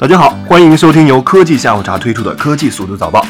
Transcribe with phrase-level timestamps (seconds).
[0.00, 3.22] 大家好，欢迎收听由科技下午茶推出的科技速度早报。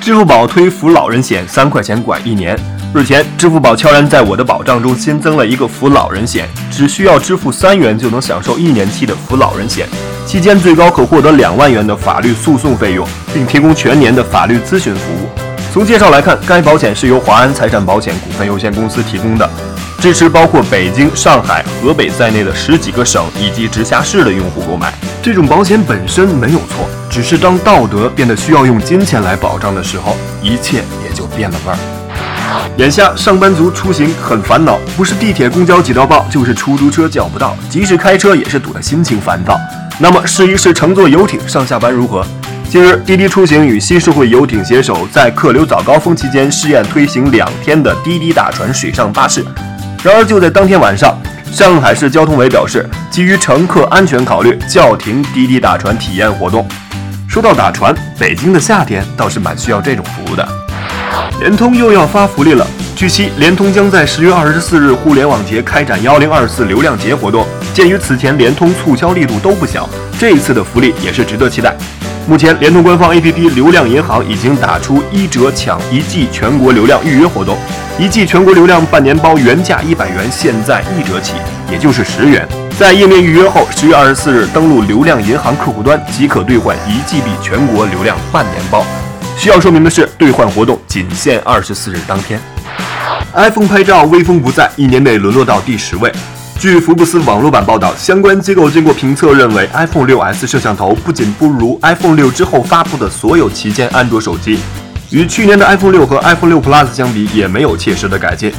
[0.00, 2.56] 支付宝推扶老人险，三块钱管一年。
[2.94, 9.88] 日前，支付宝悄然在我的保障中新增了一个扶老人险，只需要支付三元就能享受一年期的扶老人险，
[10.24, 15.28] 期间最高可获得两万元的法律诉讼费用，并提供全年的法律咨询服务。
[15.72, 19.50] 从介绍来看，该保险是由华安财产保险股份有限公司提供的。
[20.00, 31.78] 支持包括北京、上海、河北在内的十几个省以及直辖市的用户购买这种保险本身没有错，只是当道德变得需要用金钱来保障的时候，一切也就变了味儿。
[32.76, 39.58] 眼下上班族出行很烦恼，不是地铁、公交挤到爆，就是出租车叫不到，即使开车也是堵得心情烦躁。
[39.98, 42.24] 那么试一试乘坐游艇上下班如何？
[42.70, 49.44] 近日，滴滴出行与新社会游艇携手，在客流早高峰期间试验推行两天的滴滴大船水上巴士。
[50.04, 51.18] 然而，就在当天晚上，
[51.50, 56.66] 上海市交通委表示，基于乘客安全考虑，叫停滴滴打船体验活动。
[57.28, 60.48] 说到打船，北京的夏天倒是蛮需要这种服务的。
[61.40, 62.64] 联通又要发福利了。
[62.94, 67.44] 据悉，联通将在十月二十四日互联网节开展幺零二四流量节活动。
[67.74, 69.88] 鉴于此前联通促销力度都不小，
[70.18, 71.76] 这一次的福利也是值得期待。
[72.28, 77.56] 目前，联通官方 APP 流量银行已经打出一折抢一 G 全国流量预约活动。
[77.98, 81.32] 一 G 全国流量半年包原价一百元，现在一折起，
[81.72, 82.46] 也就是十元。
[82.78, 88.84] 在页面预约后，十月二十四日登录流量银行客户端即可兑换一 GB 全国流量半年包。
[89.38, 92.38] 需要说明的是，兑换活动仅限二十四日当天。
[93.32, 96.12] iPhone 拍照威风不再，一年内沦落到第十位。
[96.60, 104.58] 据福布斯网络版报道，相关机构经过评测认为，iPhone 6s 摄像头不仅不如 iPhone 6之后发布的所有旗舰安卓手机。
[105.10, 108.52] 与去年的 iPhone 六和 iPhone 六 Plus 相比，也没有切实的改进。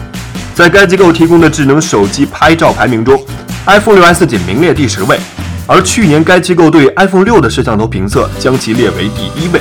[0.55, 3.21] 在该机构提供的智能手机拍照排名中
[3.65, 5.19] ，iPhone 六 S 仅名列第十位，
[5.67, 9.59] 而去年该机构对 iPhone 六的摄像头评测将其列为第一位。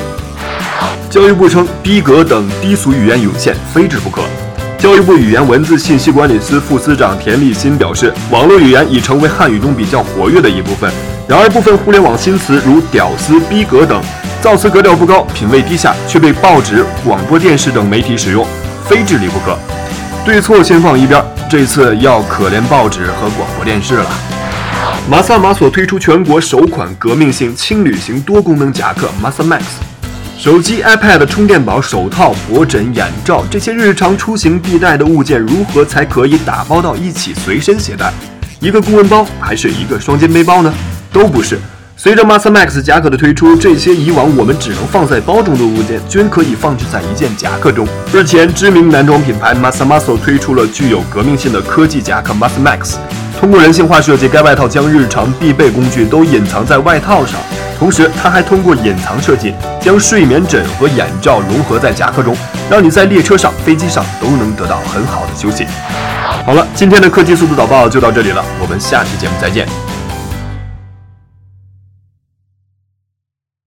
[1.10, 4.22] 教育部称，逼格等低俗语言涌现，非治不可。
[4.88, 10.90] 教育部语言文字信息管理司副司长田立新表示，网络语言已成为汉语中比较活跃的一部分，
[11.28, 14.02] 然而部分互联网新词如屌丝、逼格等。
[14.40, 18.46] 造词格调不高，品味低下，却被报纸、广播电视等媒体使用，
[18.88, 19.58] 非治理不可。
[20.24, 24.06] 对错先放一边，这次要可怜报纸和广播电视了。
[25.06, 29.64] 马萨马索推出全国首款革命性轻旅行多功能夹克 Masa Max，
[30.38, 38.12] 手机、iPad、充电宝、手套、脖枕、眼罩这些日常出行必带的物件，如何才可以打包到一起随身携带？
[38.60, 40.72] 一个公文包还是一个双肩背包呢？
[41.12, 41.58] 都不是。
[42.00, 47.84] 随着 Masa Max 夹克的推出，这些以往我们只能放在包中的物件，均可以放置在一件夹克中。
[48.12, 52.94] 日前，知名男装品牌 Masa Muscle 推出了具有革命性的科技夹克 Masa Max。
[53.40, 57.34] 通过人性化设计，该外套将日常必备工具都隐藏在外套上，
[57.80, 62.36] 同时它还通过隐藏设计，将睡眠枕和眼罩融合在夹克中，
[62.70, 65.66] 让你在列车上、飞机上都能得到很好的休息。
[66.46, 69.66] 好了，今天的科技速度导报就到这里了，我们下期节目再见。